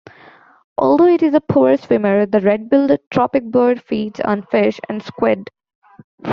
Although 0.79 1.05
it 1.09 1.21
is 1.21 1.35
a 1.35 1.41
poor 1.41 1.77
swimmer, 1.77 2.25
the 2.25 2.39
red-billed 2.39 2.89
tropicbird 3.13 3.83
feeds 3.83 4.19
on 4.21 4.41
fish 4.47 4.79
and 4.89 5.03
squid. 5.03 5.51